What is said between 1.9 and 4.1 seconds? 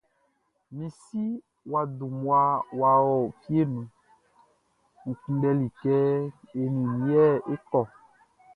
dun mmua wʼa ɔ fieʼn nun